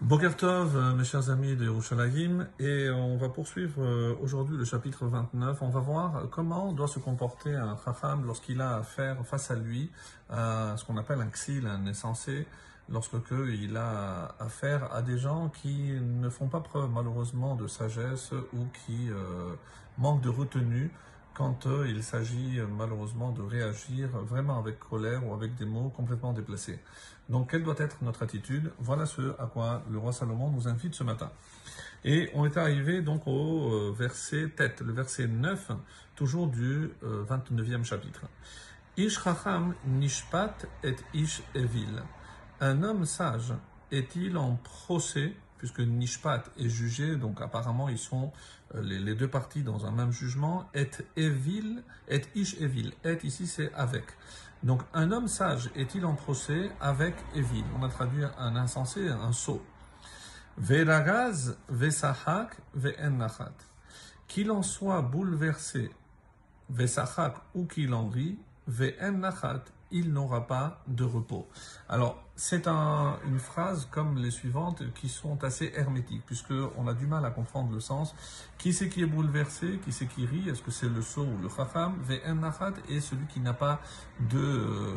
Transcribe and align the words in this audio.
Bokertov, 0.00 0.76
euh, 0.76 0.94
mes 0.94 1.04
chers 1.04 1.28
amis 1.28 1.56
de 1.56 1.66
Yerushalayim, 1.66 2.48
et 2.58 2.88
on 2.88 3.18
va 3.18 3.28
poursuivre 3.28 3.82
euh, 3.82 4.14
aujourd'hui 4.22 4.56
le 4.56 4.64
chapitre 4.64 5.04
29. 5.04 5.60
On 5.60 5.68
va 5.68 5.80
voir 5.80 6.22
comment 6.30 6.72
doit 6.72 6.88
se 6.88 6.98
comporter 6.98 7.54
un 7.54 7.76
chacham 7.84 8.24
lorsqu'il 8.24 8.62
a 8.62 8.76
affaire 8.76 9.18
face 9.26 9.50
à 9.50 9.56
lui 9.56 9.90
à 10.30 10.74
ce 10.78 10.86
qu'on 10.86 10.96
appelle 10.96 11.20
un 11.20 11.26
xil, 11.26 11.66
un 11.66 11.86
insensé, 11.86 12.46
lorsque 12.88 13.12
il 13.30 13.76
a 13.76 14.34
affaire 14.40 14.90
à 14.90 15.02
des 15.02 15.18
gens 15.18 15.50
qui 15.50 15.92
ne 16.00 16.30
font 16.30 16.48
pas 16.48 16.60
preuve 16.60 16.90
malheureusement 16.90 17.54
de 17.54 17.66
sagesse 17.66 18.32
ou 18.54 18.64
qui 18.86 19.10
euh, 19.10 19.54
manquent 19.98 20.22
de 20.22 20.30
retenue 20.30 20.90
quand 21.34 21.66
euh, 21.66 21.86
il 21.88 22.02
s'agit 22.02 22.58
euh, 22.58 22.66
malheureusement 22.66 23.32
de 23.32 23.42
réagir 23.42 24.08
vraiment 24.08 24.58
avec 24.58 24.78
colère 24.78 25.26
ou 25.26 25.34
avec 25.34 25.54
des 25.54 25.64
mots 25.64 25.90
complètement 25.90 26.32
déplacés. 26.32 26.78
Donc 27.28 27.50
quelle 27.50 27.62
doit 27.62 27.76
être 27.78 28.02
notre 28.02 28.22
attitude? 28.22 28.72
Voilà 28.78 29.06
ce 29.06 29.34
à 29.38 29.46
quoi 29.46 29.82
le 29.90 29.98
roi 29.98 30.12
Salomon 30.12 30.50
nous 30.50 30.68
invite 30.68 30.94
ce 30.94 31.04
matin. 31.04 31.30
Et 32.04 32.30
on 32.34 32.44
est 32.46 32.56
arrivé 32.56 33.02
donc 33.02 33.26
au 33.26 33.72
euh, 33.72 33.94
verset 33.96 34.50
tête, 34.56 34.80
le 34.80 34.92
verset 34.92 35.28
9, 35.28 35.72
toujours 36.16 36.48
du 36.48 36.90
29e 37.02 37.84
chapitre. 37.84 38.22
Ish 38.96 39.22
chacham 39.22 39.74
nishpat 39.86 40.66
et 40.82 40.96
ish 41.14 41.42
evil. 41.54 42.02
Un 42.60 42.82
homme 42.82 43.04
sage 43.04 43.54
est-il 43.90 44.36
en 44.36 44.56
procès 44.56 45.34
puisque 45.60 45.80
Nishpat 45.80 46.42
est 46.58 46.70
jugé, 46.70 47.16
donc 47.16 47.42
apparemment 47.42 47.90
ils 47.90 47.98
sont 47.98 48.32
euh, 48.74 48.80
les, 48.80 49.14
deux 49.14 49.28
parties 49.28 49.62
dans 49.62 49.84
un 49.84 49.90
même 49.90 50.10
jugement, 50.10 50.70
et 50.74 50.88
evil, 51.16 51.82
et 52.08 52.22
ish 52.34 52.58
evil, 52.62 52.94
et 53.04 53.18
ici 53.22 53.46
c'est 53.46 53.70
avec. 53.74 54.04
Donc 54.62 54.80
un 54.94 55.12
homme 55.12 55.28
sage 55.28 55.70
est-il 55.76 56.06
en 56.06 56.14
procès 56.14 56.70
avec 56.80 57.14
evil? 57.34 57.62
On 57.78 57.82
a 57.82 57.90
traduit 57.90 58.24
un 58.38 58.56
insensé, 58.56 59.06
un 59.06 59.32
sot. 59.32 59.62
Veragaz, 60.56 61.58
vesahak, 61.68 62.56
ve'ennachat. 62.72 63.52
Qu'il 64.28 64.50
en 64.50 64.62
soit 64.62 65.02
bouleversé, 65.02 65.90
vesahak, 66.70 67.36
ou 67.54 67.66
qu'il 67.66 67.92
en 67.92 68.08
rit, 68.08 68.38
ve'ennachat, 68.66 69.64
il 69.90 70.12
n'aura 70.12 70.46
pas 70.46 70.82
de 70.86 71.04
repos. 71.04 71.48
Alors, 71.88 72.22
c'est 72.36 72.66
une 72.66 73.38
phrase 73.38 73.86
comme 73.90 74.16
les 74.16 74.30
suivantes 74.30 74.82
qui 74.94 75.08
sont 75.08 75.42
assez 75.44 75.72
hermétiques, 75.74 76.24
puisqu'on 76.24 76.86
a 76.86 76.94
du 76.94 77.06
mal 77.06 77.24
à 77.24 77.30
comprendre 77.30 77.72
le 77.72 77.80
sens. 77.80 78.14
Qui 78.58 78.72
c'est 78.72 78.88
qui 78.88 79.02
est 79.02 79.06
bouleversé? 79.06 79.78
Qui 79.84 79.92
c'est 79.92 80.06
qui 80.06 80.26
rit? 80.26 80.48
Est-ce 80.48 80.62
que 80.62 80.70
c'est 80.70 80.88
le 80.88 81.02
saut 81.02 81.26
ou 81.26 81.38
le 81.42 81.48
chacham 81.48 81.94
et 82.88 83.00
celui 83.00 83.26
qui 83.26 83.40
n'a 83.40 83.52
pas 83.52 83.80
de, 84.30 84.96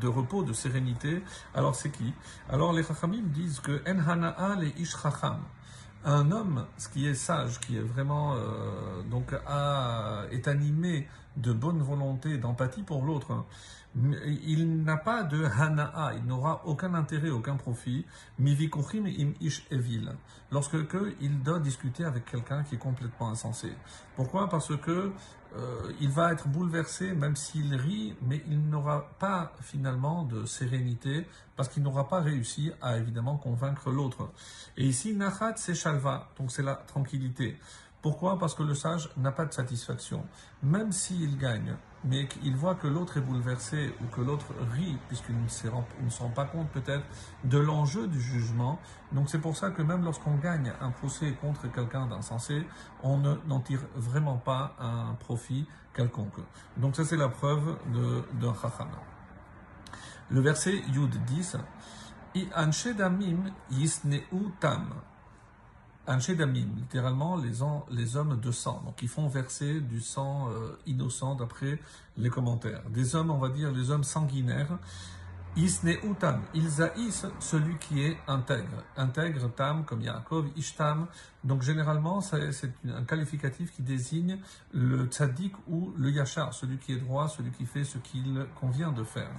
de 0.00 0.08
repos, 0.08 0.42
de 0.42 0.52
sérénité. 0.52 1.22
Alors, 1.54 1.74
c'est 1.74 1.90
qui? 1.90 2.12
Alors, 2.48 2.72
les 2.72 2.82
chachamim 2.82 3.22
disent 3.22 3.60
que 3.60 3.82
en 3.88 4.60
les 4.60 4.74
ish 4.78 4.96
un 6.06 6.30
homme, 6.32 6.66
ce 6.76 6.88
qui 6.88 7.06
est 7.06 7.14
sage, 7.14 7.60
qui 7.60 7.78
est 7.78 7.82
vraiment 7.82 8.34
euh, 8.34 9.02
donc 9.10 9.34
est 10.30 10.48
animé 10.48 11.08
de 11.36 11.52
bonne 11.52 11.82
volonté, 11.82 12.36
d'empathie 12.36 12.82
pour 12.82 13.02
l'autre. 13.04 13.44
Il 13.96 14.82
n'a 14.82 14.96
pas 14.96 15.22
de 15.22 15.44
hana'a, 15.44 16.14
il 16.14 16.24
n'aura 16.24 16.62
aucun 16.66 16.94
intérêt, 16.94 17.30
aucun 17.30 17.56
profit, 17.56 18.04
mivikuchim 18.38 19.06
im 19.06 19.32
ish 19.40 19.66
evil, 19.70 20.10
lorsque 20.50 20.76
il 21.20 21.42
doit 21.42 21.60
discuter 21.60 22.04
avec 22.04 22.24
quelqu'un 22.24 22.64
qui 22.64 22.74
est 22.74 22.78
complètement 22.78 23.30
insensé. 23.30 23.72
Pourquoi? 24.16 24.48
Parce 24.48 24.76
que 24.76 25.12
euh, 25.56 25.92
il 26.00 26.10
va 26.10 26.32
être 26.32 26.48
bouleversé, 26.48 27.12
même 27.12 27.36
s'il 27.36 27.72
rit, 27.74 28.16
mais 28.22 28.42
il 28.48 28.68
n'aura 28.68 29.10
pas 29.20 29.52
finalement 29.60 30.24
de 30.24 30.44
sérénité, 30.44 31.28
parce 31.54 31.68
qu'il 31.68 31.84
n'aura 31.84 32.08
pas 32.08 32.20
réussi 32.20 32.72
à 32.82 32.96
évidemment 32.98 33.36
convaincre 33.36 33.92
l'autre. 33.92 34.32
Et 34.76 34.86
ici, 34.86 35.14
nachat 35.14 35.54
c'est 35.56 35.74
shalva, 35.74 36.30
donc 36.36 36.50
c'est 36.50 36.64
la 36.64 36.74
tranquillité. 36.74 37.56
Pourquoi? 38.04 38.38
Parce 38.38 38.54
que 38.54 38.62
le 38.62 38.74
sage 38.74 39.08
n'a 39.16 39.32
pas 39.32 39.46
de 39.46 39.52
satisfaction. 39.54 40.26
Même 40.62 40.92
s'il 40.92 41.38
gagne, 41.38 41.74
mais 42.04 42.28
qu'il 42.28 42.54
voit 42.54 42.74
que 42.74 42.86
l'autre 42.86 43.16
est 43.16 43.22
bouleversé 43.22 43.94
ou 44.02 44.14
que 44.14 44.20
l'autre 44.20 44.52
rit, 44.74 44.98
puisqu'il 45.08 45.34
ne, 45.42 45.48
se 45.48 45.68
rend 45.68 46.28
pas 46.28 46.44
compte 46.44 46.68
peut-être 46.68 47.06
de 47.44 47.56
l'enjeu 47.56 48.06
du 48.06 48.20
jugement. 48.20 48.78
Donc 49.12 49.30
c'est 49.30 49.38
pour 49.38 49.56
ça 49.56 49.70
que 49.70 49.80
même 49.80 50.04
lorsqu'on 50.04 50.34
gagne 50.34 50.74
un 50.82 50.90
procès 50.90 51.32
contre 51.40 51.72
quelqu'un 51.72 52.06
d'insensé, 52.06 52.66
on 53.02 53.16
n'en 53.16 53.60
tire 53.60 53.80
vraiment 53.96 54.36
pas 54.36 54.76
un 54.78 55.14
profit 55.14 55.66
quelconque. 55.94 56.40
Donc 56.76 56.96
ça 56.96 57.06
c'est 57.06 57.16
la 57.16 57.30
preuve 57.30 57.78
d'un 58.38 58.52
chacham. 58.52 58.90
Le 60.28 60.42
verset 60.42 60.76
Yud 60.92 61.24
10, 61.24 61.56
I 62.34 62.48
yisneu 63.70 64.20
tam. 64.60 64.92
Damim, 66.06 66.68
littéralement 66.76 67.36
les, 67.36 67.62
hommes 68.16 68.38
de 68.40 68.52
sang, 68.52 68.82
donc 68.84 69.02
ils 69.02 69.08
font 69.08 69.28
verser 69.28 69.80
du 69.80 70.00
sang 70.00 70.48
euh, 70.50 70.76
innocent 70.86 71.34
d'après 71.34 71.78
les 72.18 72.28
commentaires. 72.28 72.82
Des 72.90 73.14
hommes, 73.14 73.30
on 73.30 73.38
va 73.38 73.48
dire 73.48 73.72
les 73.72 73.90
hommes 73.90 74.04
sanguinaires, 74.04 74.78
Isneutam, 75.56 76.42
ils 76.52 76.82
haïssent 76.82 77.26
celui 77.38 77.76
qui 77.78 78.02
est 78.02 78.16
intègre. 78.26 78.82
Intègre, 78.96 79.48
tam, 79.54 79.84
comme 79.84 80.02
Yaakov, 80.02 80.48
Ishtam. 80.56 81.06
Donc 81.44 81.62
généralement, 81.62 82.20
c'est 82.20 82.72
un 82.88 83.04
qualificatif 83.04 83.72
qui 83.72 83.82
désigne 83.82 84.38
le 84.72 85.06
tzaddik 85.06 85.54
ou 85.68 85.92
le 85.96 86.10
yachar, 86.10 86.52
celui 86.52 86.78
qui 86.78 86.94
est 86.94 86.98
droit, 86.98 87.28
celui 87.28 87.52
qui 87.52 87.66
fait 87.66 87.84
ce 87.84 87.98
qu'il 87.98 88.46
convient 88.60 88.90
de 88.90 89.04
faire. 89.04 89.30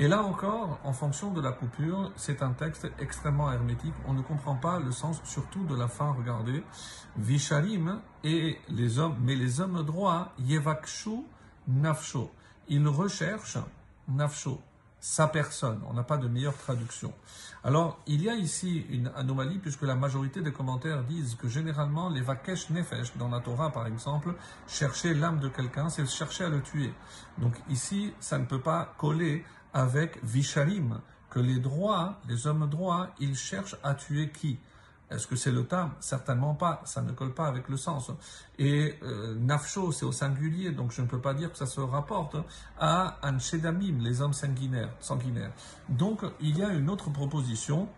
Et 0.00 0.06
là 0.06 0.22
encore, 0.22 0.78
en 0.84 0.92
fonction 0.92 1.32
de 1.32 1.40
la 1.40 1.50
coupure, 1.50 2.12
c'est 2.14 2.40
un 2.40 2.52
texte 2.52 2.86
extrêmement 3.00 3.50
hermétique. 3.50 3.94
On 4.06 4.12
ne 4.12 4.22
comprend 4.22 4.54
pas 4.54 4.78
le 4.78 4.92
sens, 4.92 5.20
surtout 5.24 5.64
de 5.64 5.74
la 5.74 5.88
fin. 5.88 6.12
Regardez, 6.12 6.62
Visharim 7.16 8.00
et 8.22 8.58
les 8.68 9.00
hommes, 9.00 9.16
mais 9.20 9.34
les 9.34 9.60
hommes 9.60 9.82
droits, 9.82 10.32
Yevakshu 10.38 11.24
Nafsho. 11.66 12.30
Ils 12.68 12.86
recherchent 12.86 13.58
Nafsho, 14.06 14.60
sa 15.00 15.26
personne. 15.26 15.80
On 15.88 15.94
n'a 15.94 16.04
pas 16.04 16.16
de 16.16 16.28
meilleure 16.28 16.56
traduction. 16.56 17.12
Alors, 17.64 17.98
il 18.06 18.22
y 18.22 18.30
a 18.30 18.36
ici 18.36 18.86
une 18.90 19.10
anomalie 19.16 19.58
puisque 19.58 19.82
la 19.82 19.96
majorité 19.96 20.42
des 20.42 20.52
commentaires 20.52 21.02
disent 21.02 21.34
que 21.34 21.48
généralement 21.48 22.08
les 22.08 22.20
vakesh 22.20 22.70
nefesh 22.70 23.16
dans 23.16 23.30
la 23.30 23.40
Torah 23.40 23.72
par 23.72 23.88
exemple, 23.88 24.36
chercher 24.68 25.12
l'âme 25.12 25.40
de 25.40 25.48
quelqu'un, 25.48 25.88
c'est 25.88 26.06
chercher 26.06 26.44
à 26.44 26.50
le 26.50 26.62
tuer. 26.62 26.94
Donc 27.38 27.54
ici, 27.68 28.14
ça 28.20 28.38
ne 28.38 28.44
peut 28.44 28.60
pas 28.60 28.94
coller 28.96 29.44
avec 29.72 30.22
Visharim, 30.24 31.00
que 31.30 31.40
les 31.40 31.58
droits, 31.58 32.20
les 32.28 32.46
hommes 32.46 32.68
droits, 32.68 33.08
ils 33.20 33.36
cherchent 33.36 33.76
à 33.82 33.94
tuer 33.94 34.30
qui? 34.30 34.58
Est-ce 35.10 35.26
que 35.26 35.36
c'est 35.36 35.52
le 35.52 35.64
tam? 35.64 35.92
Certainement 36.00 36.54
pas, 36.54 36.82
ça 36.84 37.00
ne 37.00 37.12
colle 37.12 37.32
pas 37.32 37.46
avec 37.46 37.68
le 37.68 37.78
sens. 37.78 38.10
Et 38.58 38.94
euh, 39.02 39.34
Nafsho, 39.36 39.90
c'est 39.90 40.04
au 40.04 40.12
singulier, 40.12 40.70
donc 40.70 40.92
je 40.92 41.00
ne 41.00 41.06
peux 41.06 41.20
pas 41.20 41.32
dire 41.32 41.50
que 41.50 41.56
ça 41.56 41.64
se 41.64 41.80
rapporte 41.80 42.36
à 42.78 43.16
Anshedamim, 43.22 44.00
les 44.00 44.20
hommes 44.20 44.34
sanguinaires. 44.34 44.92
sanguinaires. 45.00 45.52
Donc 45.88 46.24
il 46.40 46.58
y 46.58 46.62
a 46.62 46.68
une 46.68 46.90
autre 46.90 47.10
proposition, 47.10 47.88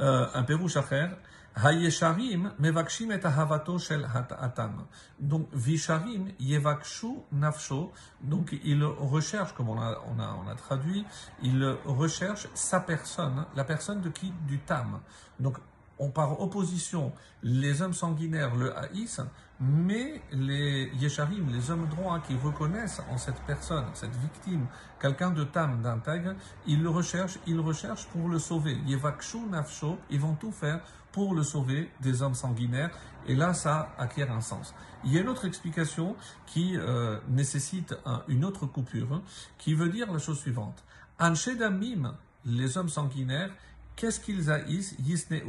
euh, 0.00 0.26
un 0.34 0.42
Pérouchacher, 0.42 1.08
Hayesharim 1.56 2.52
mevakshim 2.58 3.10
et 3.10 3.24
ahavato 3.24 3.78
shel 3.78 4.06
hatam. 4.14 4.86
Donc 5.18 5.48
visharim 5.52 6.32
yevakshu 6.38 7.24
nafsho. 7.32 7.92
Donc 8.20 8.56
il 8.64 8.84
recherche, 8.84 9.54
comme 9.54 9.70
on 9.70 9.80
a 9.80 10.54
traduit, 10.56 11.04
il 11.42 11.64
recherche 11.84 12.46
sa 12.54 12.80
personne, 12.80 13.44
la 13.56 13.64
personne 13.64 14.00
de 14.00 14.08
qui 14.10 14.32
Du 14.46 14.60
tam. 14.60 15.00
Donc 15.40 15.58
on 15.98 16.10
par 16.10 16.40
opposition, 16.40 17.12
les 17.42 17.82
hommes 17.82 17.92
sanguinaires 17.92 18.54
le 18.54 18.76
haïssent, 18.76 19.20
mais 19.60 20.22
les 20.30 20.90
yesharim, 21.00 21.50
les 21.52 21.70
hommes 21.70 21.88
droits 21.88 22.20
qui 22.20 22.36
reconnaissent 22.36 23.02
en 23.10 23.18
cette 23.18 23.40
personne, 23.42 23.86
cette 23.94 24.14
victime, 24.16 24.66
quelqu'un 25.00 25.30
de 25.30 25.44
tam, 25.44 25.82
d'intègre, 25.82 26.34
ils 26.66 26.80
le 26.80 26.90
recherchent, 26.90 27.38
ils 27.46 27.58
recherchent 27.58 28.06
pour 28.06 28.28
le 28.28 28.38
sauver. 28.38 28.76
Yevakshu 28.86 29.40
nafsho, 29.50 29.98
ils 30.10 30.20
vont 30.20 30.34
tout 30.34 30.52
faire 30.52 30.80
pour 31.10 31.34
le 31.34 31.42
sauver 31.42 31.90
des 32.00 32.22
hommes 32.22 32.34
sanguinaires, 32.34 32.90
et 33.26 33.34
là 33.34 33.52
ça 33.52 33.94
acquiert 33.98 34.30
un 34.30 34.40
sens. 34.40 34.74
Il 35.04 35.12
y 35.12 35.18
a 35.18 35.22
une 35.22 35.28
autre 35.28 35.46
explication 35.46 36.14
qui 36.46 36.76
euh, 36.76 37.18
nécessite 37.28 37.94
une 38.28 38.44
autre 38.44 38.66
coupure, 38.66 39.22
qui 39.58 39.74
veut 39.74 39.88
dire 39.88 40.12
la 40.12 40.18
chose 40.18 40.38
suivante. 40.38 40.84
Anshedamim, 41.18 42.16
les 42.44 42.78
hommes 42.78 42.88
sanguinaires, 42.88 43.50
qu'est-ce 43.96 44.20
qu'ils 44.20 44.50
haïssent? 44.50 44.94
Yisneu 45.00 45.42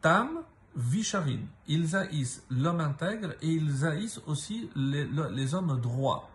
Tam 0.00 0.42
Visharim. 0.76 1.46
Ils 1.66 1.96
haïssent 1.96 2.44
l'homme 2.50 2.80
intègre 2.80 3.32
et 3.40 3.48
ils 3.48 3.84
haïssent 3.86 4.20
aussi 4.26 4.70
les, 4.76 5.54
hommes 5.54 5.80
droits. 5.80 6.28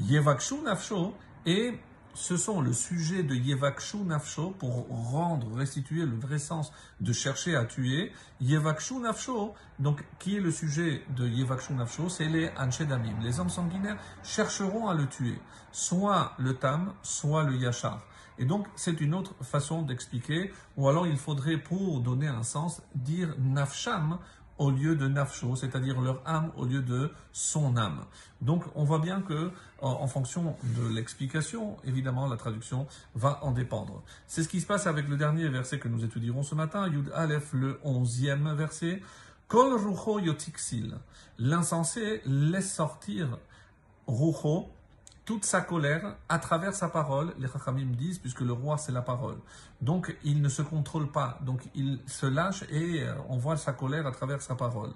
Yevakshu 0.00 0.62
Nafsho 0.62 1.14
et 1.44 1.74
ce 2.14 2.36
sont 2.36 2.60
le 2.60 2.72
sujet 2.72 3.22
de 3.22 3.34
Yevakshu 3.34 3.98
Nafsho 3.98 4.50
pour 4.50 4.86
rendre, 4.88 5.52
restituer 5.56 6.04
le 6.04 6.16
vrai 6.16 6.38
sens 6.38 6.72
de 7.00 7.12
chercher 7.12 7.56
à 7.56 7.64
tuer. 7.64 8.12
Yevakshu 8.40 9.00
Nafsho, 9.00 9.54
donc 9.78 10.04
qui 10.18 10.36
est 10.36 10.40
le 10.40 10.50
sujet 10.50 11.02
de 11.16 11.26
Yevakshu 11.26 11.72
Nafsho 11.72 12.08
C'est 12.08 12.28
les 12.28 12.50
Anshedamim. 12.56 13.18
Les 13.22 13.40
hommes 13.40 13.50
sanguinaires 13.50 13.98
chercheront 14.22 14.88
à 14.88 14.94
le 14.94 15.06
tuer, 15.08 15.38
soit 15.72 16.34
le 16.38 16.54
Tam, 16.54 16.92
soit 17.02 17.44
le 17.44 17.56
Yachar. 17.56 18.02
Et 18.42 18.44
donc, 18.44 18.66
c'est 18.74 19.00
une 19.00 19.14
autre 19.14 19.34
façon 19.44 19.82
d'expliquer. 19.82 20.50
Ou 20.76 20.88
alors, 20.88 21.06
il 21.06 21.16
faudrait, 21.16 21.58
pour 21.58 22.00
donner 22.00 22.26
un 22.26 22.42
sens, 22.42 22.82
dire 22.96 23.36
nafsham 23.38 24.18
au 24.58 24.72
lieu 24.72 24.96
de 24.96 25.06
nafsho, 25.06 25.54
c'est-à-dire 25.54 26.00
leur 26.00 26.20
âme 26.26 26.50
au 26.56 26.64
lieu 26.64 26.82
de 26.82 27.12
son 27.30 27.76
âme. 27.76 28.04
Donc 28.40 28.64
on 28.74 28.82
voit 28.82 28.98
bien 28.98 29.22
que 29.22 29.52
en, 29.80 30.06
fonction 30.08 30.56
de 30.76 30.88
l'explication, 30.94 31.76
évidemment 31.84 32.26
la 32.26 32.36
traduction 32.36 32.86
va 33.14 33.38
en 33.42 33.52
dépendre. 33.52 34.02
C'est 34.26 34.42
ce 34.42 34.48
qui 34.48 34.60
se 34.60 34.66
passe 34.66 34.86
avec 34.86 35.08
le 35.08 35.16
dernier 35.16 35.48
verset 35.48 35.78
que 35.78 35.88
nous 35.88 36.04
étudierons 36.04 36.42
ce 36.42 36.54
matin, 36.54 36.86
Yud 36.88 37.10
Aleph, 37.14 37.52
le 37.54 37.80
onzième 37.82 38.52
verset. 38.54 39.00
Kol 39.48 39.74
rucho 39.74 40.18
yotiksil. 40.18 40.98
L'insensé 41.38 42.20
laisse 42.26 42.72
sortir 42.72 43.38
rucho, 44.06 44.68
toute 45.24 45.44
sa 45.44 45.60
colère 45.60 46.16
à 46.28 46.38
travers 46.38 46.74
sa 46.74 46.88
parole, 46.88 47.32
les 47.38 47.48
Chachamim 47.48 47.92
disent, 47.92 48.18
puisque 48.18 48.40
le 48.40 48.52
roi 48.52 48.76
c'est 48.78 48.92
la 48.92 49.02
parole. 49.02 49.38
Donc 49.80 50.16
il 50.24 50.42
ne 50.42 50.48
se 50.48 50.62
contrôle 50.62 51.10
pas, 51.10 51.38
donc 51.42 51.62
il 51.74 52.00
se 52.06 52.26
lâche 52.26 52.64
et 52.70 53.02
euh, 53.02 53.14
on 53.28 53.36
voit 53.36 53.56
sa 53.56 53.72
colère 53.72 54.06
à 54.06 54.12
travers 54.12 54.42
sa 54.42 54.54
parole. 54.54 54.92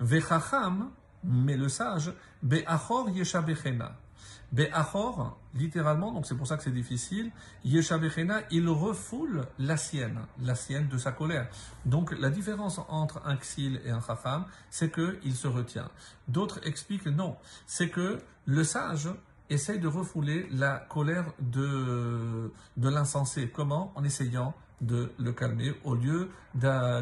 Vechacham, 0.00 0.90
mais 1.24 1.56
le 1.56 1.68
sage, 1.68 2.12
be'achor 2.42 3.10
yeshabechena. 3.10 3.96
Be'achor, 4.52 5.38
littéralement, 5.54 6.12
donc 6.12 6.26
c'est 6.26 6.34
pour 6.34 6.46
ça 6.46 6.56
que 6.56 6.64
c'est 6.64 6.72
difficile, 6.72 7.30
yeshabechena, 7.64 8.40
il 8.50 8.68
refoule 8.68 9.46
la 9.58 9.76
sienne, 9.76 10.18
la 10.42 10.56
sienne 10.56 10.88
de 10.88 10.98
sa 10.98 11.12
colère. 11.12 11.48
Donc 11.86 12.12
la 12.18 12.30
différence 12.30 12.80
entre 12.88 13.22
un 13.24 13.36
xil 13.36 13.80
et 13.84 13.90
un 13.90 14.00
chacham, 14.00 14.44
c'est 14.68 14.92
qu'il 14.92 15.36
se 15.36 15.46
retient. 15.46 15.88
D'autres 16.26 16.60
expliquent 16.66 17.06
non, 17.06 17.36
c'est 17.66 17.90
que 17.90 18.18
le 18.44 18.64
sage, 18.64 19.08
essaye 19.50 19.78
de 19.78 19.88
refouler 19.88 20.46
la 20.50 20.76
colère 20.88 21.26
de, 21.40 22.50
de 22.76 22.88
l'insensé. 22.88 23.48
Comment? 23.48 23.92
En 23.96 24.04
essayant 24.04 24.54
de 24.80 25.12
le 25.18 25.32
calmer 25.32 25.74
au 25.84 25.94
lieu 25.94 26.30
d'un 26.54 26.98